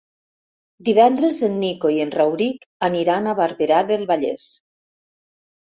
[0.87, 4.53] Divendres en Nico i en Rauric aniran a Barberà del Vallès.